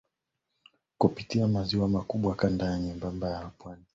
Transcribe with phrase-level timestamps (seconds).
[0.97, 3.83] kupitia maziwa makubwa Kanda nyembamba la pwani